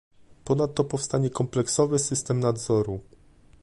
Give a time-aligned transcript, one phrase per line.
[0.45, 2.99] Ponadto powstanie kompleksowy system nadzoru